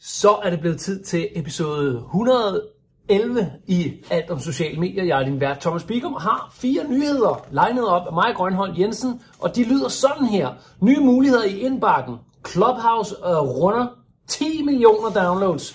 Så 0.00 0.34
er 0.42 0.50
det 0.50 0.60
blevet 0.60 0.80
tid 0.80 1.04
til 1.04 1.28
episode 1.34 1.96
111 1.96 3.52
i 3.66 3.92
Alt 4.10 4.30
om 4.30 4.40
sociale 4.40 4.80
medier. 4.80 5.04
Jeg 5.04 5.20
er 5.20 5.24
din 5.24 5.40
vært 5.40 5.60
Thomas 5.60 5.84
Bigum 5.84 6.14
og 6.14 6.20
har 6.20 6.52
fire 6.54 6.84
nyheder 6.88 7.46
legnet 7.50 7.88
op 7.88 8.06
af 8.06 8.12
mig, 8.12 8.34
Grønhold 8.34 8.78
Jensen, 8.78 9.20
og 9.38 9.56
de 9.56 9.64
lyder 9.64 9.88
sådan 9.88 10.26
her. 10.26 10.54
Nye 10.80 11.00
muligheder 11.00 11.44
i 11.44 11.58
indbakken. 11.58 12.16
Clubhouse 12.48 13.14
uh, 13.18 13.60
runder 13.60 13.86
10 14.26 14.62
millioner 14.62 15.10
downloads. 15.10 15.74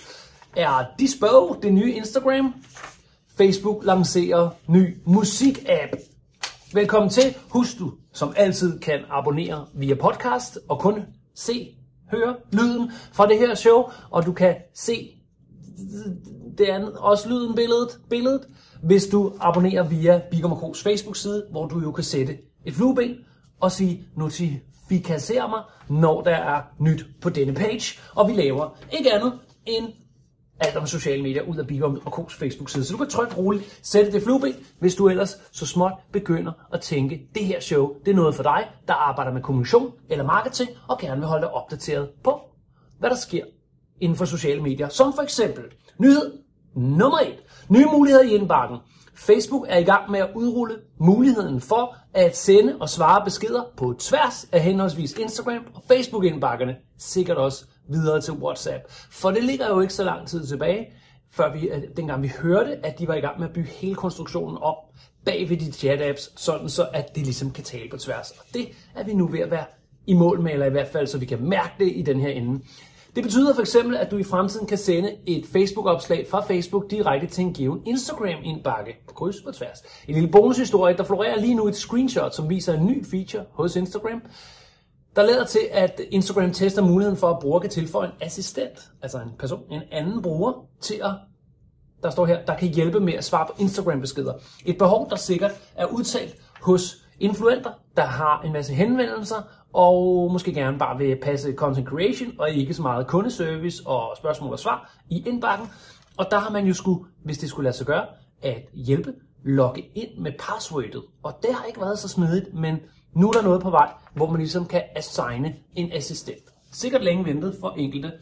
Er 0.56 0.84
Dispo 0.98 1.56
det 1.62 1.72
nye 1.72 1.92
Instagram? 1.92 2.54
Facebook 3.38 3.84
lancerer 3.84 4.48
ny 4.66 4.96
musik-app. 5.06 5.96
Velkommen 6.72 7.10
til. 7.10 7.34
Husk 7.48 7.78
du, 7.78 7.92
som 8.12 8.34
altid 8.36 8.78
kan 8.78 9.00
abonnere 9.10 9.66
via 9.74 9.94
podcast 9.94 10.58
og 10.68 10.78
kun 10.80 11.02
se, 11.34 11.76
høre 12.10 12.36
lyden 12.52 12.90
fra 13.12 13.28
det 13.28 13.38
her 13.38 13.54
show, 13.54 13.82
og 14.10 14.26
du 14.26 14.32
kan 14.32 14.56
se 14.74 15.20
det 16.58 16.64
andet, 16.64 16.92
også 16.96 17.28
lyden, 17.28 17.54
billedet, 17.54 17.98
billedet, 18.10 18.48
hvis 18.82 19.06
du 19.06 19.32
abonnerer 19.40 19.88
via 19.88 20.20
Bigum 20.30 20.52
K's 20.52 20.82
Facebook-side, 20.82 21.46
hvor 21.50 21.66
du 21.66 21.80
jo 21.80 21.92
kan 21.92 22.04
sætte 22.04 22.38
et 22.64 22.74
flueben 22.74 23.16
og 23.60 23.72
sige 23.72 24.04
notificer 24.16 25.48
mig, 25.48 25.62
når 25.88 26.22
der 26.22 26.36
er 26.36 26.62
nyt 26.78 27.06
på 27.22 27.30
denne 27.30 27.54
page, 27.54 28.00
og 28.14 28.28
vi 28.28 28.32
laver 28.32 28.78
ikke 28.92 29.12
andet 29.12 29.32
end 29.66 29.86
alt 30.60 30.76
om 30.76 30.86
sociale 30.86 31.22
medier 31.22 31.42
ud 31.42 31.56
af 31.56 31.66
Bibom 31.66 32.00
og 32.04 32.12
Kos 32.12 32.34
Facebook-side. 32.34 32.84
Så 32.84 32.92
du 32.92 32.98
kan 32.98 33.08
trygt 33.08 33.36
roligt 33.36 33.78
sætte 33.82 34.12
det 34.12 34.22
flueben, 34.22 34.54
hvis 34.78 34.94
du 34.94 35.08
ellers 35.08 35.36
så 35.52 35.66
småt 35.66 35.92
begynder 36.12 36.52
at 36.72 36.80
tænke, 36.80 37.28
det 37.34 37.44
her 37.44 37.60
show, 37.60 37.94
det 38.04 38.10
er 38.10 38.14
noget 38.16 38.34
for 38.34 38.42
dig, 38.42 38.68
der 38.88 38.94
arbejder 38.94 39.32
med 39.32 39.42
kommunikation 39.42 39.92
eller 40.08 40.24
marketing, 40.24 40.70
og 40.88 40.98
gerne 40.98 41.20
vil 41.20 41.28
holde 41.28 41.42
dig 41.42 41.54
opdateret 41.54 42.08
på, 42.24 42.40
hvad 42.98 43.10
der 43.10 43.16
sker 43.16 43.44
inden 44.00 44.16
for 44.18 44.24
sociale 44.24 44.62
medier. 44.62 44.88
Som 44.88 45.12
for 45.14 45.22
eksempel 45.22 45.64
nyhed 45.98 46.32
nummer 46.74 47.18
1. 47.18 47.34
Nye 47.68 47.86
muligheder 47.92 48.24
i 48.24 48.34
indbakken. 48.34 48.78
Facebook 49.16 49.66
er 49.68 49.78
i 49.78 49.84
gang 49.84 50.10
med 50.10 50.20
at 50.20 50.30
udrulle 50.34 50.76
muligheden 50.98 51.60
for 51.60 51.96
at 52.14 52.36
sende 52.36 52.76
og 52.80 52.88
svare 52.88 53.24
beskeder 53.24 53.62
på 53.76 53.94
tværs 53.98 54.48
af 54.52 54.60
henholdsvis 54.60 55.12
Instagram 55.12 55.66
og 55.74 55.82
Facebook-indbakkerne. 55.88 56.76
Sikkert 56.98 57.36
også 57.36 57.64
videre 57.88 58.20
til 58.20 58.32
WhatsApp. 58.32 58.84
For 59.10 59.30
det 59.30 59.44
ligger 59.44 59.68
jo 59.68 59.80
ikke 59.80 59.94
så 59.94 60.04
lang 60.04 60.28
tid 60.28 60.46
tilbage, 60.46 60.88
før 61.30 61.52
vi, 61.52 61.70
dengang 61.96 62.22
vi 62.22 62.32
hørte, 62.42 62.86
at 62.86 62.98
de 62.98 63.08
var 63.08 63.14
i 63.14 63.20
gang 63.20 63.38
med 63.38 63.48
at 63.48 63.54
bygge 63.54 63.70
hele 63.70 63.94
konstruktionen 63.94 64.58
op 64.58 64.76
bag 65.24 65.50
ved 65.50 65.56
de 65.56 65.72
chat-apps, 65.72 66.32
sådan 66.36 66.68
så 66.68 66.88
at 66.92 67.14
det 67.14 67.24
ligesom 67.24 67.50
kan 67.50 67.64
tale 67.64 67.90
på 67.90 67.96
tværs. 67.96 68.30
Og 68.30 68.44
det 68.54 68.68
er 68.94 69.04
vi 69.04 69.14
nu 69.14 69.26
ved 69.26 69.40
at 69.40 69.50
være 69.50 69.64
i 70.06 70.14
mål 70.14 70.40
med, 70.40 70.52
eller 70.52 70.66
i 70.66 70.70
hvert 70.70 70.88
fald 70.88 71.06
så 71.06 71.18
vi 71.18 71.26
kan 71.26 71.42
mærke 71.42 71.72
det 71.78 71.92
i 71.96 72.02
den 72.02 72.20
her 72.20 72.28
ende. 72.28 72.60
Det 73.14 73.22
betyder 73.22 73.54
for 73.54 73.60
eksempel, 73.60 73.96
at 73.96 74.10
du 74.10 74.18
i 74.18 74.22
fremtiden 74.22 74.66
kan 74.66 74.78
sende 74.78 75.16
et 75.26 75.46
Facebook-opslag 75.52 76.26
fra 76.30 76.40
Facebook 76.40 76.90
direkte 76.90 77.26
til 77.26 77.44
en 77.44 77.52
given 77.52 77.82
Instagram-indbakke 77.86 78.96
på 79.08 79.14
kryds 79.14 79.42
på 79.42 79.52
tværs. 79.52 79.82
En 80.08 80.14
lille 80.14 80.28
bonushistorie, 80.28 80.96
der 80.96 81.04
florerer 81.04 81.40
lige 81.40 81.54
nu 81.54 81.68
et 81.68 81.76
screenshot, 81.76 82.34
som 82.34 82.50
viser 82.50 82.74
en 82.74 82.86
ny 82.86 83.06
feature 83.06 83.44
hos 83.52 83.76
Instagram, 83.76 84.22
der 85.16 85.22
lader 85.22 85.44
til, 85.44 85.60
at 85.72 86.00
Instagram 86.10 86.52
tester 86.52 86.82
muligheden 86.82 87.18
for, 87.18 87.30
at 87.30 87.38
brugere 87.38 87.60
kan 87.60 87.70
tilføje 87.70 88.08
en 88.08 88.14
assistent, 88.20 88.90
altså 89.02 89.18
en 89.18 89.30
person, 89.38 89.62
en 89.70 89.82
anden 89.92 90.22
bruger, 90.22 90.66
til 90.80 90.94
at 90.94 91.10
der 92.02 92.10
står 92.10 92.26
her, 92.26 92.44
der 92.44 92.56
kan 92.56 92.68
hjælpe 92.68 93.00
med 93.00 93.12
at 93.12 93.24
svare 93.24 93.46
på 93.46 93.52
Instagram-beskeder. 93.58 94.32
Et 94.64 94.78
behov, 94.78 95.10
der 95.10 95.16
sikkert 95.16 95.52
er 95.76 95.86
udtalt 95.86 96.36
hos 96.60 96.96
influenter, 97.20 97.70
der 97.96 98.02
har 98.02 98.42
en 98.42 98.52
masse 98.52 98.74
henvendelser, 98.74 99.42
og 99.72 100.30
måske 100.32 100.52
gerne 100.54 100.78
bare 100.78 100.98
vil 100.98 101.16
passe 101.22 101.52
content 101.52 101.88
creation, 101.88 102.32
og 102.38 102.50
ikke 102.50 102.74
så 102.74 102.82
meget 102.82 103.06
kundeservice 103.06 103.82
og 103.86 104.16
spørgsmål 104.16 104.52
og 104.52 104.58
svar 104.58 104.96
i 105.10 105.28
indbakken. 105.28 105.68
Og 106.16 106.26
der 106.30 106.38
har 106.38 106.50
man 106.50 106.66
jo 106.66 106.74
skulle, 106.74 107.04
hvis 107.24 107.38
det 107.38 107.48
skulle 107.48 107.64
lade 107.64 107.76
sig 107.76 107.86
gøre, 107.86 108.06
at 108.42 108.62
hjælpe, 108.72 109.12
logge 109.44 109.90
ind 109.94 110.18
med 110.18 110.32
passwordet. 110.38 111.02
Og 111.22 111.32
det 111.42 111.54
har 111.54 111.64
ikke 111.64 111.80
været 111.80 111.98
så 111.98 112.08
smidigt, 112.08 112.54
men 112.54 112.78
nu 113.16 113.28
er 113.28 113.32
der 113.32 113.42
noget 113.42 113.62
på 113.62 113.70
vej, 113.70 113.92
hvor 114.14 114.30
man 114.30 114.40
ligesom 114.40 114.66
kan 114.66 114.82
assigne 114.96 115.54
en 115.76 115.92
assistent. 115.92 116.44
Sikkert 116.72 117.04
længe 117.04 117.24
ventet 117.24 117.56
for 117.60 117.70
enkelte, 117.70 118.12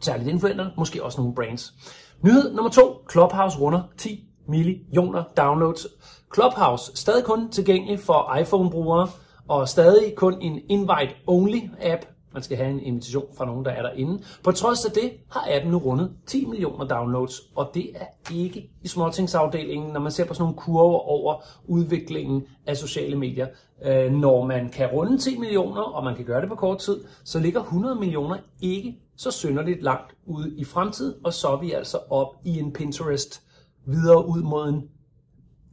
særligt 0.00 0.28
influenter, 0.28 0.70
måske 0.76 1.04
også 1.04 1.20
nogle 1.20 1.34
brands. 1.34 1.74
Nyhed 2.22 2.54
nummer 2.54 2.70
to. 2.70 3.04
Clubhouse 3.10 3.58
runder 3.58 3.82
10 3.96 4.28
millioner 4.48 5.24
downloads. 5.36 5.86
Clubhouse 6.34 6.96
stadig 6.96 7.24
kun 7.24 7.50
tilgængelig 7.50 8.00
for 8.00 8.36
iPhone-brugere, 8.36 9.08
og 9.48 9.68
stadig 9.68 10.14
kun 10.16 10.42
en 10.42 10.58
invite-only 10.70 11.68
app. 11.80 12.04
Man 12.38 12.42
skal 12.42 12.56
have 12.56 12.70
en 12.70 12.80
invitation 12.80 13.26
fra 13.36 13.46
nogen, 13.46 13.64
der 13.64 13.70
er 13.70 13.82
derinde. 13.82 14.22
På 14.44 14.52
trods 14.52 14.84
af 14.84 14.92
det 14.92 15.12
har 15.30 15.48
appen 15.50 15.70
nu 15.70 15.78
rundet 15.78 16.12
10 16.26 16.46
millioner 16.46 16.88
downloads, 16.88 17.40
og 17.54 17.70
det 17.74 17.90
er 17.94 18.34
ikke 18.34 18.70
i 18.82 18.88
småtingsafdelingen, 18.88 19.92
når 19.92 20.00
man 20.00 20.12
ser 20.12 20.24
på 20.24 20.34
sådan 20.34 20.42
nogle 20.42 20.56
kurver 20.56 20.98
over 20.98 21.44
udviklingen 21.66 22.42
af 22.66 22.76
sociale 22.76 23.16
medier. 23.16 23.46
Øh, 23.84 24.12
når 24.12 24.46
man 24.46 24.68
kan 24.68 24.88
runde 24.88 25.18
10 25.18 25.38
millioner, 25.38 25.82
og 25.82 26.04
man 26.04 26.16
kan 26.16 26.24
gøre 26.24 26.40
det 26.40 26.48
på 26.48 26.54
kort 26.54 26.78
tid, 26.78 27.04
så 27.24 27.38
ligger 27.38 27.60
100 27.60 27.94
millioner 27.94 28.36
ikke 28.62 28.98
så 29.16 29.30
synderligt 29.30 29.82
langt 29.82 30.14
ude 30.26 30.54
i 30.56 30.64
fremtiden, 30.64 31.14
og 31.24 31.32
så 31.32 31.48
er 31.48 31.60
vi 31.60 31.72
altså 31.72 31.98
op 32.10 32.34
i 32.44 32.58
en 32.58 32.72
Pinterest 32.72 33.42
videre 33.86 34.28
ud 34.28 34.42
mod 34.42 34.68
en 34.68 34.82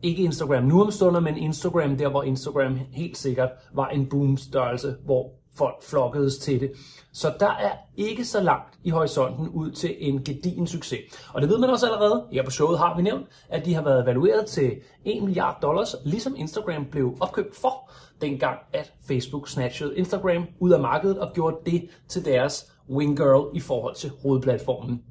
ikke 0.02 0.24
Instagram 0.24 0.64
nu 0.64 0.82
om 0.82 0.92
stunder, 0.92 1.20
men 1.20 1.38
Instagram 1.38 1.97
der, 1.97 2.09
hvor 2.09 2.24
Instagram 2.24 2.80
helt 2.92 3.18
sikkert 3.18 3.50
var 3.74 3.88
en 3.88 4.09
boom-størrelse, 4.09 4.96
hvor 5.06 5.32
folk 5.58 5.84
flokkedes 5.84 6.38
til 6.38 6.60
det. 6.60 6.72
Så 7.14 7.34
der 7.40 7.50
er 7.50 7.72
ikke 7.98 8.26
så 8.26 8.42
langt 8.42 8.80
i 8.84 8.90
horisonten 8.90 9.50
ud 9.50 9.72
til 9.72 9.96
en 10.00 10.24
gedigen 10.24 10.68
succes. 10.68 11.00
Og 11.34 11.42
det 11.42 11.50
ved 11.50 11.58
man 11.58 11.70
også 11.70 11.86
allerede. 11.86 12.26
Her 12.32 12.44
på 12.44 12.52
showet 12.52 12.78
har 12.80 12.96
vi 12.96 13.02
nævnt, 13.02 13.28
at 13.50 13.66
de 13.66 13.74
har 13.74 13.84
været 13.84 14.06
valueret 14.06 14.46
til 14.46 14.72
1 15.06 15.24
milliard 15.24 15.62
dollars, 15.62 15.96
ligesom 16.06 16.36
Instagram 16.38 16.86
blev 16.86 17.18
opkøbt 17.20 17.56
for, 17.56 17.92
dengang 18.22 18.60
at 18.74 18.94
Facebook 19.08 19.50
snatchede 19.50 19.98
Instagram 19.98 20.48
ud 20.60 20.72
af 20.72 20.80
markedet 20.80 21.20
og 21.20 21.34
gjorde 21.34 21.58
det 21.66 21.90
til 22.08 22.26
deres 22.26 22.72
wing 22.90 23.18
girl 23.18 23.58
i 23.58 23.60
forhold 23.60 23.96
til 23.96 24.12
hovedplatformen. 24.24 25.04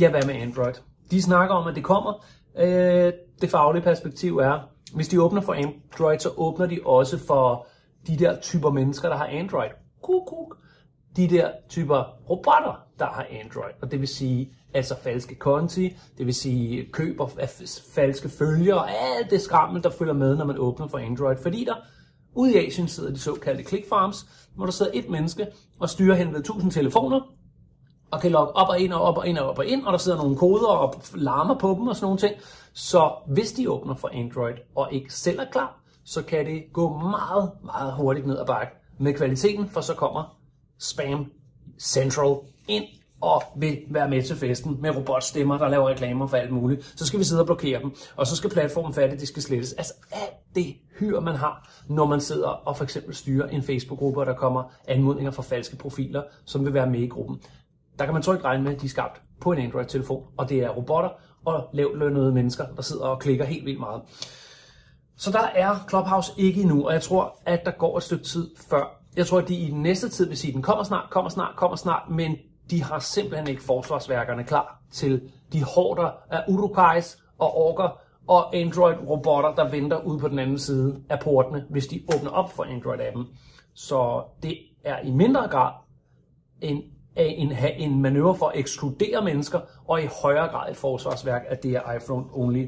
Ja, 0.00 0.10
hvad 0.10 0.22
med 0.22 0.34
Android? 0.34 0.74
De 1.10 1.22
snakker 1.22 1.54
om, 1.54 1.68
at 1.68 1.74
det 1.74 1.84
kommer. 1.84 2.24
Øh, 2.58 3.12
det 3.40 3.50
faglige 3.50 3.82
perspektiv 3.82 4.38
er, 4.38 4.68
hvis 4.94 5.08
de 5.08 5.22
åbner 5.22 5.40
for 5.40 5.52
Android, 5.52 6.18
så 6.18 6.30
åbner 6.36 6.66
de 6.66 6.80
også 6.84 7.18
for 7.18 7.66
de 8.06 8.16
der 8.18 8.40
typer 8.40 8.70
mennesker, 8.70 9.08
der 9.08 9.16
har 9.16 9.26
Android. 9.26 9.70
Kuk, 10.02 10.26
kuk. 10.26 10.56
De 11.16 11.28
der 11.28 11.50
typer 11.68 12.16
robotter, 12.30 12.84
der 12.98 13.06
har 13.06 13.26
Android. 13.44 13.72
Og 13.82 13.90
det 13.90 14.00
vil 14.00 14.08
sige, 14.08 14.52
altså 14.74 14.96
falske 15.02 15.34
konti, 15.34 15.96
det 16.18 16.26
vil 16.26 16.34
sige 16.34 16.88
køber 16.92 17.28
af 17.38 17.48
falske 17.94 18.28
følgere, 18.28 18.78
og 18.78 18.90
alt 18.90 19.30
det 19.30 19.40
skrammel, 19.40 19.82
der 19.82 19.90
følger 19.90 20.14
med, 20.14 20.36
når 20.36 20.44
man 20.44 20.58
åbner 20.58 20.86
for 20.86 20.98
Android. 20.98 21.36
Fordi 21.42 21.64
der 21.64 21.74
ude 22.34 22.54
i 22.54 22.66
Asien 22.66 22.88
sidder 22.88 23.10
de 23.10 23.18
såkaldte 23.18 23.64
click 23.64 23.88
farms, 23.88 24.26
hvor 24.56 24.64
der 24.64 24.72
sidder 24.72 24.92
et 24.94 25.10
menneske 25.10 25.46
og 25.80 25.90
styrer 25.90 26.14
hen 26.14 26.32
ved 26.32 26.38
1000 26.38 26.70
telefoner, 26.70 27.20
og 28.14 28.20
kan 28.20 28.30
logge 28.30 28.56
op 28.56 28.68
og 28.68 28.80
ind 28.80 28.92
og 28.92 29.02
op 29.02 29.18
og 29.18 29.26
ind 29.26 29.38
og 29.38 29.48
op 29.48 29.58
og 29.58 29.66
ind, 29.66 29.84
og 29.84 29.92
der 29.92 29.98
sidder 29.98 30.18
nogle 30.18 30.36
koder 30.36 30.68
og 30.68 30.94
larmer 31.14 31.58
på 31.58 31.68
dem 31.78 31.88
og 31.88 31.96
sådan 31.96 32.04
nogle 32.04 32.18
ting. 32.18 32.34
Så 32.72 33.12
hvis 33.26 33.52
de 33.52 33.70
åbner 33.70 33.94
for 33.94 34.10
Android 34.12 34.54
og 34.74 34.88
ikke 34.92 35.14
selv 35.14 35.38
er 35.38 35.44
klar, 35.52 35.80
så 36.04 36.22
kan 36.22 36.46
det 36.46 36.64
gå 36.72 36.98
meget, 36.98 37.50
meget 37.64 37.92
hurtigt 37.92 38.26
ned 38.26 38.38
ad 38.38 38.46
bakke 38.46 38.72
med 38.98 39.14
kvaliteten, 39.14 39.68
for 39.68 39.80
så 39.80 39.94
kommer 39.94 40.36
Spam 40.78 41.32
Central 41.78 42.36
ind 42.68 42.84
og 43.20 43.42
vil 43.56 43.78
være 43.90 44.08
med 44.08 44.22
til 44.22 44.36
festen 44.36 44.78
med 44.80 44.96
robotstemmer, 44.96 45.58
der 45.58 45.68
laver 45.68 45.88
reklamer 45.88 46.26
for 46.26 46.36
alt 46.36 46.52
muligt. 46.52 46.92
Så 46.96 47.06
skal 47.06 47.18
vi 47.18 47.24
sidde 47.24 47.42
og 47.42 47.46
blokere 47.46 47.80
dem, 47.80 47.94
og 48.16 48.26
så 48.26 48.36
skal 48.36 48.50
platformen 48.50 48.94
fatte, 48.94 49.16
de 49.16 49.26
skal 49.26 49.42
slettes. 49.42 49.72
Altså 49.72 49.94
alt 50.12 50.54
det 50.54 50.76
hyr, 50.98 51.20
man 51.20 51.34
har, 51.34 51.70
når 51.88 52.06
man 52.06 52.20
sidder 52.20 52.48
og 52.48 52.76
for 52.76 52.84
eksempel 52.84 53.14
styrer 53.14 53.48
en 53.48 53.62
Facebook-gruppe, 53.62 54.20
og 54.20 54.26
der 54.26 54.34
kommer 54.34 54.62
anmodninger 54.88 55.30
fra 55.30 55.42
falske 55.42 55.76
profiler, 55.76 56.22
som 56.44 56.64
vil 56.64 56.74
være 56.74 56.90
med 56.90 57.00
i 57.00 57.08
gruppen. 57.08 57.40
Der 57.98 58.04
kan 58.04 58.14
man 58.14 58.22
trygt 58.22 58.44
regne 58.44 58.64
med, 58.64 58.74
at 58.74 58.80
de 58.80 58.86
er 58.86 58.90
skabt 58.90 59.22
på 59.40 59.52
en 59.52 59.58
Android-telefon, 59.58 60.26
og 60.36 60.48
det 60.48 60.58
er 60.58 60.68
robotter, 60.68 61.10
og 61.44 61.68
lavlønnede 61.72 62.32
mennesker, 62.32 62.66
der 62.76 62.82
sidder 62.82 63.06
og 63.06 63.20
klikker 63.20 63.44
helt 63.44 63.64
vildt 63.64 63.80
meget. 63.80 64.02
Så 65.16 65.30
der 65.32 65.42
er 65.54 65.86
Clubhouse 65.88 66.32
ikke 66.36 66.60
endnu, 66.62 66.86
og 66.86 66.92
jeg 66.92 67.02
tror, 67.02 67.38
at 67.46 67.64
der 67.64 67.70
går 67.70 67.96
et 67.96 68.02
stykke 68.02 68.24
tid 68.24 68.50
før. 68.70 69.00
Jeg 69.16 69.26
tror, 69.26 69.38
at 69.38 69.48
de 69.48 69.54
i 69.54 69.70
den 69.70 69.82
næste 69.82 70.08
tid 70.08 70.28
vil 70.28 70.36
sige, 70.36 70.50
at 70.50 70.54
den 70.54 70.62
kommer 70.62 70.84
snart, 70.84 71.10
kommer 71.10 71.30
snart, 71.30 71.56
kommer 71.56 71.76
snart, 71.76 72.10
men 72.10 72.36
de 72.70 72.82
har 72.82 72.98
simpelthen 72.98 73.48
ikke 73.48 73.62
forsvarsværkerne 73.62 74.44
klar 74.44 74.80
til 74.90 75.30
de 75.52 75.64
hårder 75.64 76.10
af 76.30 76.44
Urukais 76.48 77.18
og 77.38 77.56
orker 77.56 78.00
og 78.26 78.56
Android-robotter, 78.56 79.54
der 79.54 79.70
venter 79.70 80.00
ude 80.00 80.18
på 80.18 80.28
den 80.28 80.38
anden 80.38 80.58
side 80.58 81.00
af 81.08 81.20
portene, 81.20 81.64
hvis 81.70 81.86
de 81.86 82.02
åbner 82.14 82.30
op 82.30 82.52
for 82.52 82.64
Android-appen. 82.64 83.36
Så 83.74 84.24
det 84.42 84.58
er 84.84 85.00
i 85.00 85.10
mindre 85.10 85.48
grad 85.48 85.72
en, 86.60 86.82
en, 87.16 87.52
en 87.76 88.02
manøvre 88.02 88.36
for 88.36 88.46
at 88.46 88.58
ekskludere 88.58 89.24
mennesker, 89.24 89.60
og 89.88 90.02
i 90.02 90.06
højere 90.22 90.48
grad 90.48 90.70
et 90.70 90.76
forsvarsværk, 90.76 91.42
at 91.48 91.62
det 91.62 91.70
er 91.70 91.92
iPhone 91.92 92.24
only. 92.32 92.66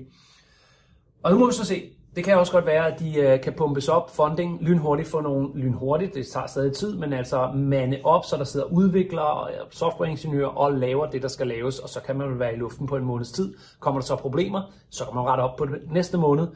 Og 1.22 1.32
nu 1.32 1.38
må 1.38 1.46
vi 1.46 1.52
så 1.52 1.64
se, 1.64 1.82
det 2.16 2.24
kan 2.24 2.38
også 2.38 2.52
godt 2.52 2.66
være, 2.66 2.92
at 2.92 3.00
de 3.00 3.18
øh, 3.18 3.40
kan 3.40 3.52
pumpes 3.52 3.88
op 3.88 4.16
funding 4.16 4.58
lynhurtigt 4.62 5.08
for 5.08 5.20
nogle 5.20 5.48
lynhurtigt. 5.54 6.14
Det 6.14 6.26
tager 6.26 6.46
stadig 6.46 6.72
tid, 6.72 6.96
men 6.96 7.12
altså 7.12 7.50
mande 7.54 8.00
op, 8.04 8.24
så 8.24 8.36
der 8.36 8.44
sidder 8.44 8.66
udviklere 8.66 9.30
og 9.30 9.50
øh, 9.50 9.56
softwareingeniører 9.70 10.48
og 10.48 10.72
laver 10.72 11.06
det, 11.06 11.22
der 11.22 11.28
skal 11.28 11.46
laves, 11.46 11.78
og 11.78 11.88
så 11.88 12.00
kan 12.00 12.16
man 12.16 12.28
vel 12.30 12.38
være 12.38 12.54
i 12.54 12.56
luften 12.56 12.86
på 12.86 12.96
en 12.96 13.04
måneds 13.04 13.32
tid. 13.32 13.54
Kommer 13.80 14.00
der 14.00 14.06
så 14.06 14.16
problemer, 14.16 14.62
så 14.90 15.04
kan 15.04 15.14
man 15.14 15.24
rette 15.24 15.42
op 15.42 15.56
på 15.56 15.66
det 15.66 15.80
næste 15.90 16.18
måned. 16.18 16.46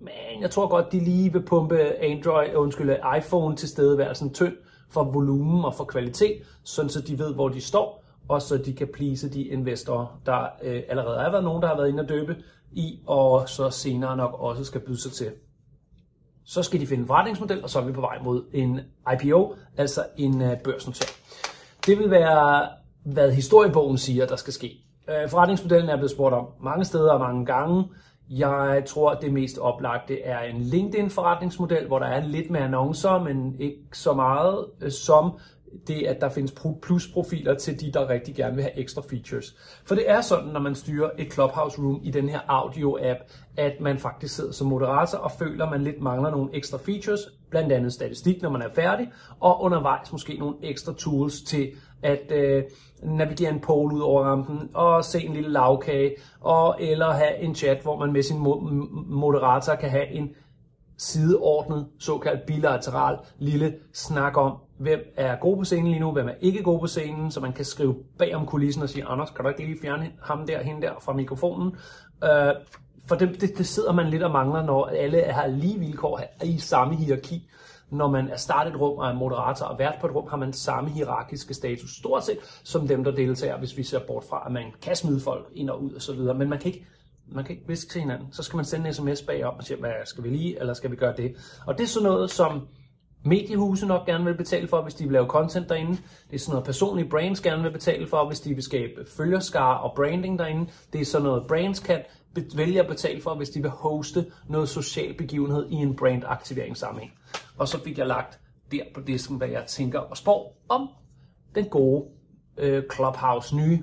Men 0.00 0.42
jeg 0.42 0.50
tror 0.50 0.68
godt, 0.68 0.92
de 0.92 1.00
lige 1.00 1.32
vil 1.32 1.42
pumpe 1.42 1.78
Android, 2.02 2.54
undskyld, 2.54 2.96
iPhone 3.18 3.56
til 3.56 3.68
stedeværelsen 3.68 4.34
tynd 4.34 4.54
for 4.92 5.04
volumen 5.04 5.64
og 5.64 5.74
for 5.74 5.84
kvalitet, 5.84 6.42
sådan 6.64 6.88
så 6.88 7.00
de 7.00 7.18
ved, 7.18 7.34
hvor 7.34 7.48
de 7.48 7.60
står, 7.60 8.04
og 8.28 8.42
så 8.42 8.56
de 8.56 8.72
kan 8.72 8.88
please 8.94 9.30
de 9.30 9.42
investorer, 9.42 10.20
der 10.26 10.46
øh, 10.62 10.82
allerede 10.88 11.20
er 11.20 11.30
været 11.30 11.44
nogen, 11.44 11.62
der 11.62 11.68
har 11.68 11.76
været 11.76 11.88
inde 11.88 12.02
og 12.02 12.08
døbe 12.08 12.36
i, 12.72 13.00
og 13.06 13.48
så 13.48 13.70
senere 13.70 14.16
nok 14.16 14.34
også 14.38 14.64
skal 14.64 14.80
byde 14.80 15.00
sig 15.02 15.12
til. 15.12 15.32
Så 16.44 16.62
skal 16.62 16.80
de 16.80 16.86
finde 16.86 17.00
en 17.00 17.06
forretningsmodel, 17.06 17.62
og 17.62 17.70
så 17.70 17.80
er 17.80 17.84
vi 17.84 17.92
på 17.92 18.00
vej 18.00 18.18
mod 18.24 18.44
en 18.52 18.80
IPO, 19.12 19.54
altså 19.76 20.04
en 20.16 20.42
øh, 20.42 20.58
børsnotering. 20.64 21.16
Det 21.86 21.98
vil 21.98 22.10
være, 22.10 22.68
hvad 23.04 23.32
historiebogen 23.32 23.98
siger, 23.98 24.26
der 24.26 24.36
skal 24.36 24.52
ske. 24.52 24.84
Øh, 25.08 25.28
forretningsmodellen 25.28 25.90
er 25.90 25.96
blevet 25.96 26.10
spurgt 26.10 26.34
om 26.34 26.46
mange 26.60 26.84
steder 26.84 27.12
og 27.12 27.20
mange 27.20 27.46
gange. 27.46 27.84
Jeg 28.38 28.82
tror, 28.86 29.10
at 29.10 29.22
det 29.22 29.32
mest 29.32 29.58
oplagte 29.58 30.22
er 30.22 30.40
en 30.40 30.60
LinkedIn-forretningsmodel, 30.60 31.86
hvor 31.86 31.98
der 31.98 32.06
er 32.06 32.26
lidt 32.26 32.50
med 32.50 32.60
annoncer, 32.60 33.18
men 33.18 33.56
ikke 33.58 33.78
så 33.92 34.12
meget 34.12 34.66
øh, 34.80 34.90
som 34.90 35.38
det, 35.86 36.06
at 36.06 36.20
der 36.20 36.28
findes 36.28 36.54
plusprofiler 36.82 37.54
til 37.54 37.80
de, 37.80 37.92
der 37.92 38.08
rigtig 38.08 38.34
gerne 38.34 38.54
vil 38.54 38.64
have 38.64 38.78
ekstra 38.78 39.02
features. 39.10 39.56
For 39.84 39.94
det 39.94 40.10
er 40.10 40.20
sådan, 40.20 40.48
når 40.48 40.60
man 40.60 40.74
styrer 40.74 41.10
et 41.18 41.32
Clubhouse 41.32 41.82
Room 41.82 42.00
i 42.02 42.10
den 42.10 42.28
her 42.28 42.40
audio-app, 42.48 43.18
at 43.56 43.80
man 43.80 43.98
faktisk 43.98 44.36
sidder 44.36 44.52
som 44.52 44.66
moderator 44.66 45.18
og 45.18 45.30
føler, 45.38 45.64
at 45.64 45.70
man 45.70 45.84
lidt 45.84 46.02
mangler 46.02 46.30
nogle 46.30 46.50
ekstra 46.54 46.78
features, 46.78 47.20
blandt 47.52 47.72
andet 47.72 47.92
statistik, 47.92 48.42
når 48.42 48.50
man 48.50 48.62
er 48.62 48.68
færdig, 48.74 49.12
og 49.40 49.62
undervejs 49.62 50.12
måske 50.12 50.36
nogle 50.38 50.54
ekstra 50.62 50.92
tools 50.92 51.42
til 51.42 51.72
at 52.02 52.32
øh, 52.32 52.62
navigere 53.02 53.52
en 53.52 53.60
poll 53.60 53.92
ud 53.92 54.00
over 54.00 54.24
rampen, 54.24 54.70
og 54.74 55.04
se 55.04 55.20
en 55.20 55.32
lille 55.32 55.50
lavkage, 55.50 56.14
og 56.40 56.76
eller 56.80 57.10
have 57.10 57.38
en 57.38 57.54
chat, 57.54 57.82
hvor 57.82 57.98
man 57.98 58.12
med 58.12 58.22
sin 58.22 58.38
moderator 59.06 59.74
kan 59.74 59.90
have 59.90 60.08
en 60.08 60.30
sideordnet, 60.98 61.86
såkaldt 61.98 62.46
bilateral 62.46 63.18
lille 63.38 63.74
snak 63.92 64.36
om, 64.36 64.56
hvem 64.78 65.12
er 65.16 65.36
god 65.36 65.56
på 65.56 65.64
scenen 65.64 65.86
lige 65.86 66.00
nu, 66.00 66.12
hvem 66.12 66.28
er 66.28 66.34
ikke 66.40 66.62
god 66.62 66.80
på 66.80 66.86
scenen, 66.86 67.30
så 67.30 67.40
man 67.40 67.52
kan 67.52 67.64
skrive 67.64 67.94
bag 68.18 68.34
om 68.34 68.46
kulissen 68.46 68.82
og 68.82 68.88
sige, 68.88 69.04
Anders, 69.04 69.30
kan 69.30 69.44
du 69.44 69.48
ikke 69.48 69.64
lige 69.64 69.78
fjerne 69.82 70.12
ham 70.22 70.46
der, 70.46 70.62
hende 70.62 70.82
der 70.82 70.92
fra 71.00 71.12
mikrofonen? 71.12 71.76
Øh, 72.24 72.52
for 73.06 73.16
det, 73.16 73.40
det, 73.40 73.58
det 73.58 73.66
sidder 73.66 73.92
man 73.92 74.08
lidt 74.08 74.22
og 74.22 74.30
mangler, 74.30 74.62
når 74.62 74.86
alle 74.86 75.22
har 75.22 75.46
lige 75.46 75.78
vilkår 75.78 76.20
i 76.44 76.58
samme 76.58 76.96
hierarki. 76.96 77.48
Når 77.90 78.08
man 78.08 78.28
er 78.28 78.36
startet 78.36 78.74
et 78.74 78.80
rum 78.80 78.98
og 78.98 79.08
er 79.08 79.14
moderator 79.14 79.66
og 79.66 79.78
vært 79.78 79.94
på 80.00 80.06
et 80.06 80.14
rum, 80.14 80.28
har 80.28 80.36
man 80.36 80.52
samme 80.52 80.90
hierarkiske 80.90 81.54
status 81.54 81.90
stort 81.90 82.24
set, 82.24 82.38
som 82.64 82.88
dem, 82.88 83.04
der 83.04 83.10
deltager, 83.10 83.58
hvis 83.58 83.76
vi 83.76 83.82
ser 83.82 84.00
bort 84.06 84.24
fra, 84.24 84.42
at 84.46 84.52
man 84.52 84.64
kan 84.82 84.96
smide 84.96 85.20
folk 85.20 85.46
ind 85.54 85.70
og 85.70 85.82
ud 85.82 85.92
og 85.92 86.02
så 86.02 86.12
videre. 86.12 86.34
Men 86.34 86.48
man 86.48 86.58
kan 86.58 86.72
ikke 86.72 86.86
man 87.34 87.44
kan 87.44 87.54
ikke 87.54 87.68
viske 87.68 87.90
til 87.90 88.00
hinanden. 88.00 88.28
Så 88.32 88.42
skal 88.42 88.56
man 88.56 88.64
sende 88.64 88.88
en 88.88 88.94
sms 88.94 89.22
bagom 89.22 89.54
og 89.54 89.64
sige, 89.64 89.80
hvad 89.80 89.92
skal 90.04 90.24
vi 90.24 90.28
lige, 90.28 90.60
eller 90.60 90.74
skal 90.74 90.90
vi 90.90 90.96
gøre 90.96 91.16
det? 91.16 91.36
Og 91.66 91.78
det 91.78 91.84
er 91.84 91.88
sådan 91.88 92.08
noget, 92.08 92.30
som 92.30 92.68
mediehuse 93.24 93.86
nok 93.86 94.06
gerne 94.06 94.24
vil 94.24 94.34
betale 94.34 94.68
for, 94.68 94.82
hvis 94.82 94.94
de 94.94 95.04
vil 95.04 95.12
lave 95.12 95.26
content 95.26 95.68
derinde. 95.68 95.92
Det 96.30 96.34
er 96.34 96.38
sådan 96.38 96.52
noget 96.52 96.66
personlige 96.66 97.08
brands 97.08 97.40
gerne 97.40 97.62
vil 97.62 97.70
betale 97.70 98.06
for, 98.06 98.26
hvis 98.26 98.40
de 98.40 98.54
vil 98.54 98.62
skabe 98.62 99.06
følgerskar 99.16 99.74
og 99.74 99.92
branding 99.96 100.38
derinde. 100.38 100.70
Det 100.92 101.00
er 101.00 101.04
sådan 101.04 101.24
noget 101.24 101.46
brands 101.48 101.80
kan 101.80 102.02
vælge 102.56 102.80
at 102.80 102.86
betale 102.86 103.22
for, 103.22 103.34
hvis 103.34 103.50
de 103.50 103.62
vil 103.62 103.70
hoste 103.70 104.26
noget 104.48 104.68
social 104.68 105.14
begivenhed 105.14 105.68
i 105.70 105.74
en 105.74 105.96
brandaktiveringssammenhæng. 105.96 107.12
Og 107.58 107.68
så 107.68 107.82
fik 107.84 107.98
jeg 107.98 108.06
lagt 108.06 108.40
der 108.72 108.82
på 108.94 109.00
disken, 109.00 109.36
hvad 109.36 109.48
jeg 109.48 109.64
tænker 109.66 109.98
og 109.98 110.16
spår 110.16 110.56
om 110.68 110.88
den 111.54 111.64
gode 111.64 112.04
øh, 112.58 112.82
Clubhouse 112.94 113.56
nye 113.56 113.78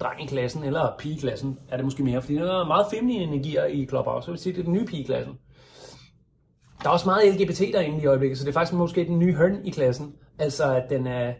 dreng 0.00 0.22
i 0.22 0.26
klassen, 0.26 0.64
eller 0.64 0.94
pigeklassen, 0.98 1.58
er 1.68 1.76
det 1.76 1.84
måske 1.84 2.02
mere, 2.04 2.22
fordi 2.22 2.34
der 2.34 2.60
er 2.60 2.66
meget 2.66 2.86
feminine 2.90 3.22
energier 3.22 3.64
i 3.64 3.86
Clubhouse, 3.86 4.24
så 4.24 4.30
vil 4.30 4.40
sige, 4.40 4.52
det 4.52 4.60
er 4.60 4.64
den 4.64 4.72
nye 4.72 4.86
pigeklassen. 4.86 5.38
Der 6.84 6.90
er 6.90 6.94
også 6.94 7.08
meget 7.08 7.34
LGBT 7.34 7.60
derinde 7.72 8.02
i 8.02 8.06
øjeblikket, 8.06 8.38
så 8.38 8.44
det 8.44 8.48
er 8.48 8.52
faktisk 8.52 8.72
måske 8.72 9.04
den 9.04 9.18
nye 9.18 9.34
høn 9.34 9.60
i 9.64 9.70
klassen, 9.70 10.14
altså 10.38 10.74
at 10.74 10.90
den 10.90 11.06
er, 11.06 11.32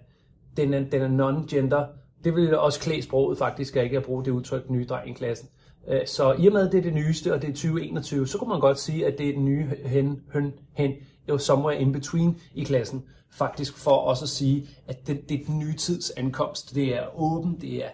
den 0.57 0.75
er, 0.75 0.81
den 0.81 1.03
er 1.03 1.09
non-gender. 1.09 1.85
Det 2.25 2.35
vil 2.35 2.59
også 2.59 2.81
klæde 2.81 3.03
sproget 3.03 3.39
faktisk, 3.39 3.77
at 3.77 3.85
ikke 3.85 3.97
at 3.97 4.03
bruge 4.03 4.25
det 4.25 4.31
udtryk 4.31 4.71
nye 4.71 4.87
dreng 4.87 5.11
i 5.11 5.13
klassen. 5.13 5.49
Øh, 5.89 6.07
så 6.07 6.33
i 6.39 6.47
og 6.47 6.53
med, 6.53 6.67
at 6.67 6.73
det 6.73 6.79
er 6.79 6.83
det 6.83 6.95
nyeste, 6.95 7.35
og 7.35 7.43
det 7.43 7.49
er 7.49 7.53
2021, 7.53 8.29
så 8.29 8.39
kunne 8.39 8.49
man 8.49 8.61
godt 8.61 8.79
sige, 8.79 9.07
at 9.07 9.19
det 9.19 9.29
er 9.29 9.33
den 9.33 9.45
nye 9.45 9.67
hen, 9.85 10.21
høn, 10.33 10.53
hen, 10.73 10.93
jo 11.29 11.39
somewhere 11.39 11.81
in 11.81 11.93
between 11.93 12.41
i 12.55 12.65
klassen. 12.65 13.05
Faktisk 13.33 13.77
for 13.77 13.97
også 13.97 14.25
at 14.25 14.29
sige, 14.29 14.69
at 14.89 15.07
det, 15.07 15.29
det 15.29 15.41
er 15.41 15.45
den 15.47 15.59
nye 15.59 15.77
tids 15.77 16.11
ankomst. 16.11 16.75
Det 16.75 16.97
er 16.97 17.21
åben, 17.21 17.61
det 17.61 17.85
er 17.85 17.89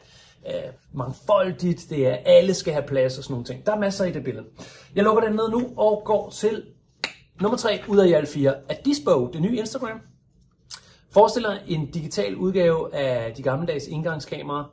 øh, 0.47 0.73
mangfoldigt, 0.93 1.87
det 1.91 2.07
er, 2.07 2.17
alle 2.25 2.55
skal 2.55 2.73
have 2.73 2.87
plads 2.87 3.19
og 3.19 3.25
sådan 3.25 3.35
nogle 3.35 3.47
ting. 3.47 3.67
Der 3.67 3.73
er 3.73 3.79
masser 3.79 4.05
i 4.05 4.13
det 4.13 4.25
billede. 4.25 4.47
Jeg 4.95 5.05
lukker 5.05 5.23
den 5.23 5.33
ned 5.33 5.51
nu 5.51 5.73
og 5.77 6.03
går 6.05 6.31
til 6.31 6.63
nummer 7.41 7.59
3 7.59 7.81
ud 7.89 7.99
af 7.99 8.07
i 8.07 8.13
alle 8.13 8.27
fire. 8.27 8.55
At 8.69 8.85
Dispo, 8.85 9.31
det 9.33 9.43
nye 9.43 9.57
Instagram, 9.59 10.01
forestiller 11.11 11.57
en 11.69 11.91
digital 11.91 12.37
udgave 12.37 12.95
af 12.95 13.35
de 13.35 13.43
gammeldags 13.43 13.87
indgangskameraer. 13.87 14.65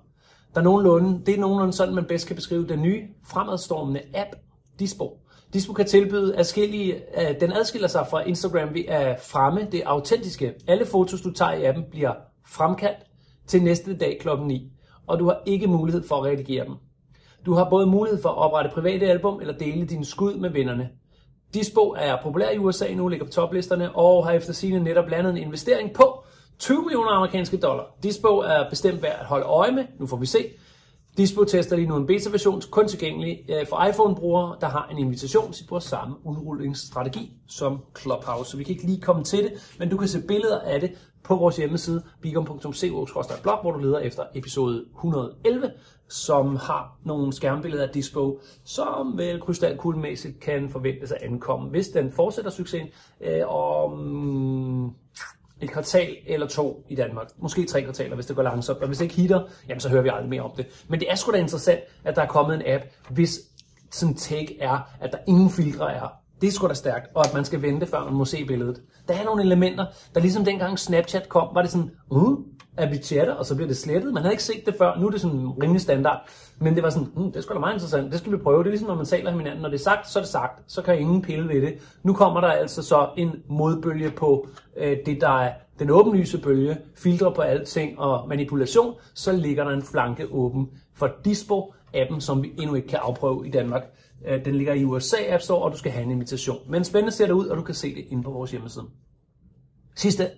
Der 0.54 0.60
er 0.60 0.64
nogenlunde, 0.64 1.25
det 1.25 1.36
er 1.36 1.40
nogenlunde 1.40 1.74
sådan, 1.74 1.96
man 1.96 2.06
bedst 2.06 2.28
kan 2.28 2.36
beskrive 2.36 2.68
den 2.68 2.81
nye 2.81 3.04
fremadstormende 3.28 4.02
app, 4.14 4.30
Dispo. 4.80 5.18
Dispo 5.54 5.74
kan 5.74 5.86
tilbyde 5.86 6.38
adskillige, 6.38 6.95
øh, 6.95 7.40
den 7.40 7.52
adskiller 7.52 7.88
sig 7.88 8.07
fra 8.09 8.21
Instagram 8.21 8.74
ved 8.74 8.86
at 8.88 9.21
fremme 9.21 9.68
det 9.71 9.81
autentiske. 9.86 10.54
Alle 10.68 10.86
fotos, 10.86 11.21
du 11.21 11.31
tager 11.31 11.54
i 11.54 11.64
appen, 11.66 11.83
bliver 11.92 12.14
fremkaldt 12.47 13.00
til 13.47 13.64
næste 13.64 13.97
dag 13.97 14.18
klokken 14.21 14.47
9 14.47 14.71
og 15.07 15.19
du 15.19 15.26
har 15.26 15.42
ikke 15.45 15.68
mulighed 15.68 16.04
for 16.07 16.16
at 16.16 16.24
redigere 16.24 16.66
dem. 16.66 16.76
Du 17.45 17.54
har 17.54 17.69
både 17.69 17.86
mulighed 17.86 18.21
for 18.21 18.30
at 18.30 18.38
oprette 18.38 18.69
private 18.74 19.06
album 19.06 19.40
eller 19.42 19.57
dele 19.57 19.86
dine 19.86 20.06
skud 20.06 20.36
med 20.36 20.50
vennerne. 20.50 20.90
Dispo 21.54 21.95
er 21.97 22.18
populær 22.23 22.49
i 22.49 22.57
USA 22.57 22.94
nu, 22.94 23.07
ligger 23.07 23.25
på 23.25 23.31
toplisterne 23.31 23.95
og 23.95 24.25
har 24.25 24.33
efter 24.33 24.54
sine 24.54 24.80
netop 24.80 25.09
landet 25.09 25.31
en 25.31 25.37
investering 25.37 25.94
på 25.94 26.23
20 26.59 26.81
millioner 26.81 27.11
amerikanske 27.11 27.57
dollar. 27.57 27.85
Dispo 28.04 28.37
er 28.37 28.69
bestemt 28.69 29.01
værd 29.01 29.19
at 29.19 29.25
holde 29.25 29.45
øje 29.45 29.71
med, 29.71 29.85
nu 29.99 30.07
får 30.07 30.18
vi 30.18 30.25
se. 30.25 30.45
Dispo 31.18 31.44
tester 31.44 31.76
lige 31.76 31.88
nu 31.88 31.95
en 31.95 32.07
beta-version, 32.07 32.62
kun 32.71 32.88
tilgængelig 32.88 33.45
øh, 33.50 33.68
for 33.68 33.86
iPhone-brugere, 33.90 34.57
der 34.62 34.68
har 34.68 34.88
en 34.92 34.97
invitation 34.97 35.52
til 35.52 35.66
på 35.69 35.80
samme 35.80 36.16
udrullingsstrategi 36.24 37.33
som 37.47 37.80
Clubhouse. 38.02 38.52
Så 38.52 38.57
vi 38.57 38.64
kan 38.64 38.71
ikke 38.71 38.86
lige 38.86 39.02
komme 39.02 39.24
til 39.24 39.44
det, 39.44 39.76
men 39.80 39.90
du 39.90 39.97
kan 39.97 40.07
se 40.07 40.21
billeder 40.28 40.59
af 40.59 40.80
det 40.80 40.92
på 41.24 41.36
vores 41.36 41.57
hjemmeside, 41.57 42.04
beacon.co-blog, 42.21 43.62
hvor 43.62 43.71
du 43.71 43.80
leder 43.80 44.00
efter 44.00 44.24
episode 44.36 44.86
111, 44.95 45.71
som 46.09 46.56
har 46.56 46.97
nogle 47.04 47.33
skærmbilleder 47.33 47.83
af 47.83 47.90
Dispo, 47.90 48.40
som 48.64 49.18
vel 49.18 49.42
krystalkuglemæssigt 49.42 50.40
kan 50.40 50.69
forventes 50.69 51.12
at 51.12 51.21
ankomme, 51.21 51.69
hvis 51.69 51.88
den 51.88 52.12
fortsætter 52.12 52.52
succesen 52.52 52.88
øh, 53.21 53.47
om 53.47 54.95
et 55.61 55.71
kvartal 55.71 56.16
eller 56.28 56.47
to 56.47 56.85
i 56.90 56.95
Danmark. 56.95 57.28
Måske 57.37 57.66
tre 57.66 57.83
kvartaler, 57.83 58.16
hvis 58.16 58.26
det 58.26 58.35
går 58.35 58.44
langsomt. 58.44 58.80
Og 58.80 58.87
hvis 58.87 58.97
det 58.97 59.06
ikke 59.06 59.16
hitter, 59.16 59.44
jamen 59.69 59.80
så 59.80 59.90
hører 59.90 60.02
vi 60.02 60.09
aldrig 60.09 60.30
mere 60.30 60.42
om 60.42 60.52
det. 60.57 60.85
Men 60.87 60.99
det 60.99 61.11
er 61.11 61.16
sgu 61.16 61.31
da 61.31 61.37
interessant, 61.37 61.80
at 62.04 62.16
der 62.16 62.21
er 62.21 62.28
kommet 62.28 62.56
en 62.56 62.61
app, 62.66 62.83
hvis 63.09 63.40
sådan 63.92 64.16
take 64.16 64.61
er, 64.61 64.80
at 65.02 65.11
der 65.11 65.18
ingen 65.28 65.49
filtre 65.49 65.94
er. 65.94 66.07
Det 66.42 66.47
er 66.47 66.52
sgu 66.52 66.68
da 66.68 66.73
stærkt, 66.73 67.07
og 67.16 67.26
at 67.28 67.33
man 67.33 67.45
skal 67.45 67.61
vente, 67.61 67.85
før 67.87 68.04
man 68.04 68.14
må 68.14 68.26
se 68.26 68.45
billedet. 68.45 68.81
Der 69.07 69.14
er 69.14 69.23
nogle 69.23 69.44
elementer, 69.44 69.85
der 70.16 70.21
ligesom 70.21 70.45
dengang 70.45 70.80
Snapchat 70.80 71.30
kom, 71.30 71.56
var 71.56 71.61
det 71.61 71.71
sådan, 71.71 71.92
uh, 72.09 72.40
at 72.78 72.92
vi 72.92 72.98
chatter, 72.98 73.34
og 73.34 73.46
så 73.46 73.56
bliver 73.56 73.68
det 73.68 73.78
slettet. 73.78 74.14
Man 74.14 74.24
havde 74.24 74.34
ikke 74.34 74.44
set 74.44 74.66
det 74.66 74.76
før, 74.78 75.00
nu 75.00 75.07
er 75.07 75.12
det 75.12 75.22
sådan 75.22 75.50
rimelig 75.64 75.81
standard. 75.81 76.30
Men 76.60 76.76
det 76.76 76.84
var 76.84 76.90
sådan, 76.90 77.07
hmm, 77.16 77.31
det 77.31 77.36
er 77.36 77.42
sgu 77.42 77.54
da 77.54 77.60
meget 77.60 77.74
interessant, 77.74 78.12
det 78.12 78.19
skal 78.19 78.31
vi 78.31 78.38
prøve. 78.38 78.60
Det 78.60 78.68
er 78.68 78.72
ligesom, 78.72 78.88
når 78.88 78.96
man 78.96 79.06
taler 79.06 79.31
med 79.31 79.40
hinanden. 79.40 79.62
Når 79.62 79.69
det 79.69 79.76
er 79.80 79.84
sagt, 79.84 80.10
så 80.10 80.19
er 80.19 80.24
det 80.24 80.30
sagt. 80.30 80.72
Så 80.72 80.81
kan 80.81 81.00
ingen 81.00 81.22
pille 81.22 81.48
ved 81.48 81.62
det. 81.62 81.98
Nu 82.04 82.14
kommer 82.14 82.42
der 82.42 82.48
altså 82.48 82.84
så 82.84 83.10
en 83.18 83.31
modbølge 83.50 84.12
på 84.12 84.48
øh, 84.78 84.98
det, 85.06 85.22
der 85.22 85.40
er 85.40 85.54
den 85.80 85.90
åbenlyse 85.90 86.38
bølge, 86.38 86.78
filtre 86.96 87.34
på 87.34 87.42
alting 87.42 88.00
og 88.00 88.28
manipulation, 88.28 88.96
så 89.14 89.31
ligger 89.31 89.64
der 89.64 89.72
en 89.72 89.84
flanke 89.84 90.28
åben. 90.31 90.69
For 90.96 91.10
Dispo 91.26 91.74
appen, 91.94 92.22
som 92.22 92.44
vi 92.44 92.54
endnu 92.57 92.76
ikke 92.76 92.88
kan 92.88 93.00
afprøve 93.02 93.48
i 93.48 93.52
Danmark. 93.52 93.84
Øh, 94.28 94.46
Den 94.46 94.56
ligger 94.56 94.74
i 94.74 94.84
USA 94.84 95.18
App 95.30 95.42
Store, 95.42 95.62
og 95.62 95.72
du 95.72 95.78
skal 95.78 95.92
have 95.92 96.04
en 96.04 96.12
invitation. 96.12 96.57
Men 96.69 96.84
spændende 96.84 97.12
ser 97.12 97.26
det 97.26 97.34
ud, 97.34 97.48
og 97.48 97.57
du 97.57 97.62
kan 97.62 97.76
se 97.76 97.96
det 97.96 98.06
inde 98.10 98.24
på 98.24 98.31
vores 98.31 98.52
hjemmeside. 98.52 98.86
Sidste 99.96 100.30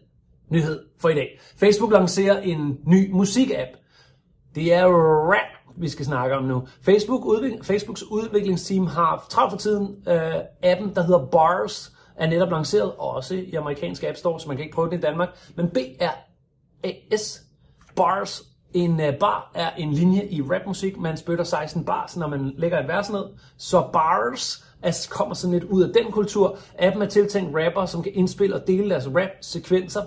nyhed 0.49 0.79
for 1.01 1.09
i 1.09 1.13
dag. 1.13 1.39
Facebook 1.57 1.91
lancerer 1.91 2.39
en 2.41 2.77
ny 2.87 3.11
musikapp. 3.11 3.69
Det 4.55 4.73
er 4.73 4.85
rap, 5.31 5.77
vi 5.77 5.89
skal 5.89 6.05
snakke 6.05 6.35
om 6.35 6.43
nu. 6.43 6.67
Facebook 6.81 7.25
udvik- 7.25 7.63
Facebooks 7.63 8.03
udviklingsteam 8.03 8.85
har 8.87 9.25
travlt 9.29 9.51
for 9.51 9.57
tiden. 9.57 9.95
Øh, 10.07 10.33
appen, 10.63 10.95
der 10.95 11.03
hedder 11.03 11.25
Bars, 11.25 11.91
er 12.15 12.27
netop 12.29 12.51
lanceret, 12.51 12.91
også 12.97 13.35
i 13.35 13.53
amerikanske 13.55 14.07
App 14.09 14.17
Store, 14.17 14.39
så 14.39 14.47
man 14.47 14.57
kan 14.57 14.63
ikke 14.65 14.75
prøve 14.75 14.89
den 14.89 14.97
i 14.99 15.01
Danmark. 15.01 15.29
Men 15.55 15.69
B-R-A-S, 15.69 17.41
Bars, 17.95 18.41
en 18.73 18.99
øh, 18.99 19.13
bar 19.19 19.51
er 19.55 19.69
en 19.77 19.93
linje 19.93 20.25
i 20.25 20.41
rapmusik. 20.41 20.97
Man 20.97 21.17
spytter 21.17 21.43
16 21.43 21.85
bars, 21.85 22.17
når 22.17 22.27
man 22.27 22.53
lægger 22.57 22.79
et 22.79 22.87
vers 22.87 23.09
ned. 23.11 23.23
Så 23.57 23.89
bars 23.93 24.65
altså, 24.83 25.09
kommer 25.09 25.35
sådan 25.35 25.59
lidt 25.59 25.63
ud 25.63 25.83
af 25.83 25.89
den 26.03 26.11
kultur. 26.11 26.57
Appen 26.79 27.01
er 27.01 27.05
tiltænkt 27.05 27.55
rapper, 27.55 27.85
som 27.85 28.03
kan 28.03 28.11
indspille 28.15 28.55
og 28.55 28.67
dele 28.67 28.89
deres 28.89 29.07
rap-sekvenser 29.07 30.01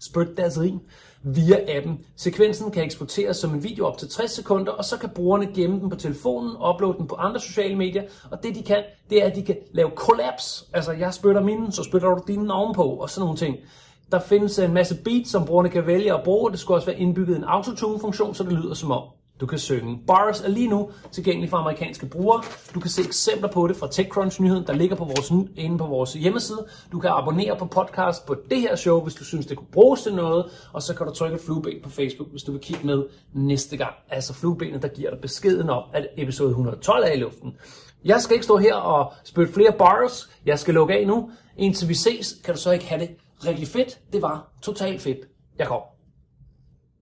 spytte 0.00 0.34
deres 0.36 0.60
rim 0.60 0.80
via 1.22 1.76
appen. 1.76 2.00
Sekvensen 2.16 2.70
kan 2.70 2.84
eksporteres 2.84 3.36
som 3.36 3.54
en 3.54 3.64
video 3.64 3.86
op 3.86 3.98
til 3.98 4.08
60 4.08 4.30
sekunder, 4.30 4.72
og 4.72 4.84
så 4.84 4.98
kan 4.98 5.08
brugerne 5.08 5.46
gemme 5.54 5.80
den 5.80 5.90
på 5.90 5.96
telefonen, 5.96 6.50
uploade 6.50 6.98
den 6.98 7.06
på 7.06 7.14
andre 7.14 7.40
sociale 7.40 7.76
medier, 7.76 8.02
og 8.30 8.42
det 8.42 8.54
de 8.54 8.62
kan, 8.62 8.82
det 9.10 9.22
er, 9.22 9.26
at 9.26 9.36
de 9.36 9.42
kan 9.42 9.56
lave 9.72 9.90
kollaps. 9.90 10.68
Altså, 10.72 10.92
jeg 10.92 11.14
spytter 11.14 11.42
mine, 11.42 11.72
så 11.72 11.82
spytter 11.82 12.08
du 12.08 12.22
dine 12.26 12.52
ovenpå, 12.52 12.82
og 12.82 13.10
sådan 13.10 13.24
nogle 13.24 13.38
ting. 13.38 13.56
Der 14.12 14.20
findes 14.20 14.58
en 14.58 14.74
masse 14.74 14.96
beats, 15.04 15.30
som 15.30 15.44
brugerne 15.44 15.68
kan 15.68 15.86
vælge 15.86 16.14
at 16.14 16.24
bruge. 16.24 16.50
Det 16.50 16.58
skulle 16.58 16.78
også 16.78 16.86
være 16.86 16.98
indbygget 16.98 17.36
en 17.36 17.44
autotune-funktion, 17.44 18.34
så 18.34 18.44
det 18.44 18.52
lyder 18.52 18.74
som 18.74 18.90
om, 18.90 19.02
du 19.40 19.46
kan 19.46 19.58
synge. 19.58 19.98
Bars 20.06 20.40
er 20.40 20.48
lige 20.48 20.68
nu 20.68 20.90
tilgængelig 21.12 21.50
for 21.50 21.56
amerikanske 21.56 22.06
brugere. 22.06 22.42
Du 22.74 22.80
kan 22.80 22.90
se 22.90 23.02
eksempler 23.02 23.48
på 23.48 23.66
det 23.66 23.76
fra 23.76 23.88
TechCrunch-nyheden, 23.88 24.66
der 24.66 24.72
ligger 24.72 24.96
på 24.96 25.04
vores, 25.04 25.32
inde 25.56 25.78
på 25.78 25.86
vores 25.86 26.12
hjemmeside. 26.12 26.66
Du 26.92 26.98
kan 26.98 27.10
abonnere 27.10 27.56
på 27.56 27.66
podcast 27.66 28.26
på 28.26 28.36
det 28.50 28.60
her 28.60 28.76
show, 28.76 29.00
hvis 29.00 29.14
du 29.14 29.24
synes, 29.24 29.46
det 29.46 29.56
kunne 29.56 29.66
bruges 29.72 30.02
til 30.02 30.14
noget. 30.14 30.46
Og 30.72 30.82
så 30.82 30.94
kan 30.94 31.06
du 31.06 31.12
trykke 31.12 31.34
et 31.36 31.42
flueben 31.42 31.82
på 31.82 31.90
Facebook, 31.90 32.30
hvis 32.30 32.42
du 32.42 32.52
vil 32.52 32.60
kigge 32.60 32.86
med 32.86 33.04
næste 33.32 33.76
gang. 33.76 33.94
Altså 34.10 34.34
fluebenet, 34.34 34.82
der 34.82 34.88
giver 34.88 35.10
dig 35.10 35.20
beskeden 35.20 35.70
om, 35.70 35.82
at 35.92 36.06
episode 36.16 36.50
112 36.50 37.04
er 37.04 37.12
i 37.12 37.16
luften. 37.16 37.56
Jeg 38.04 38.20
skal 38.20 38.34
ikke 38.34 38.44
stå 38.44 38.56
her 38.56 38.74
og 38.74 39.12
spytte 39.24 39.52
flere 39.52 39.72
bars. 39.72 40.30
Jeg 40.46 40.58
skal 40.58 40.74
lukke 40.74 40.94
af 40.94 41.06
nu. 41.06 41.30
Indtil 41.56 41.88
vi 41.88 41.94
ses, 41.94 42.36
kan 42.44 42.54
du 42.54 42.60
så 42.60 42.70
ikke 42.70 42.86
have 42.86 43.00
det 43.00 43.10
rigtig 43.46 43.68
fedt. 43.68 43.98
Det 44.12 44.22
var 44.22 44.52
totalt 44.62 45.02
fedt. 45.02 45.18
Jeg 45.58 45.66
kommer. 45.66 45.93